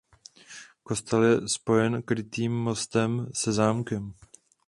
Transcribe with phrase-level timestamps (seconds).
[0.83, 4.13] Kostel je spojen krytým mostem se zámkem.